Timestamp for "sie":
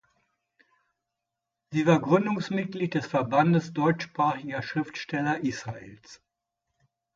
1.69-1.85